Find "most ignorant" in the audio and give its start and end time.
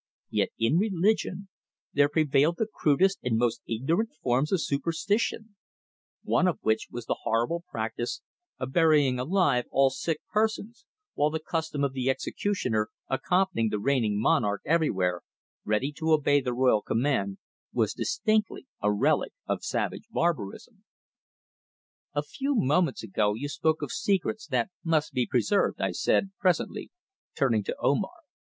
3.37-4.09